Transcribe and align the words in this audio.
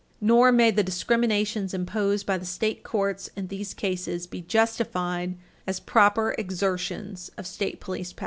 Nor 0.19 0.51
may 0.51 0.71
the 0.71 0.81
discriminations 0.81 1.75
imposed 1.75 2.25
by 2.25 2.39
the 2.39 2.43
state 2.47 2.81
courts 2.81 3.29
in 3.35 3.49
these 3.49 3.75
cases 3.75 4.25
be 4.25 4.41
justified 4.41 5.37
as 5.67 5.79
proper 5.79 6.33
exertions 6.39 7.29
of 7.37 7.45
state 7.45 7.79
police 7.79 8.11
power. 8.11 8.19